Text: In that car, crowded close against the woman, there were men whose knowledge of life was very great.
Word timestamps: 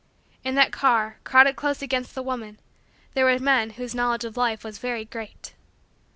In 0.43 0.55
that 0.55 0.71
car, 0.71 1.19
crowded 1.23 1.55
close 1.55 1.83
against 1.83 2.15
the 2.15 2.23
woman, 2.23 2.59
there 3.13 3.25
were 3.25 3.37
men 3.37 3.69
whose 3.69 3.93
knowledge 3.93 4.23
of 4.25 4.35
life 4.35 4.63
was 4.63 4.79
very 4.79 5.05
great. 5.05 5.53